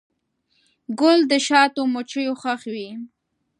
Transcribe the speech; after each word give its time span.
ګل 0.99 1.19
د 1.31 1.33
شاتو 1.47 1.81
مچیو 1.93 2.33
خوښ 2.41 2.61
وي. 2.73 2.89